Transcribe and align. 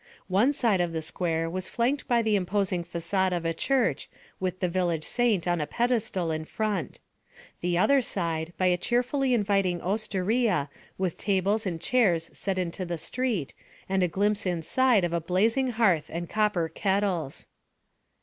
One 0.29 0.51
side 0.51 0.81
of 0.81 0.93
the 0.93 1.01
square 1.03 1.47
was 1.47 1.69
flanked 1.69 2.07
by 2.07 2.23
the 2.23 2.35
imposing 2.35 2.83
façade 2.83 3.37
of 3.37 3.45
a 3.45 3.53
church 3.53 4.09
with 4.39 4.59
the 4.59 4.67
village 4.67 5.03
saint 5.03 5.47
on 5.47 5.61
a 5.61 5.67
pedestal 5.67 6.31
in 6.31 6.43
front; 6.45 6.99
the 7.59 7.77
other 7.77 8.01
side, 8.01 8.51
by 8.57 8.65
a 8.65 8.77
cheerfully 8.77 9.31
inviting 9.35 9.79
osteria 9.79 10.71
with 10.97 11.19
tables 11.19 11.67
and 11.67 11.79
chairs 11.79 12.31
set 12.33 12.57
into 12.57 12.83
the 12.83 12.97
street 12.97 13.53
and 13.87 14.01
a 14.01 14.07
glimpse 14.07 14.47
inside 14.47 15.03
of 15.03 15.13
a 15.13 15.21
blazing 15.21 15.67
hearth 15.67 16.05
and 16.09 16.27
copper 16.31 16.67
kettles. 16.67 17.45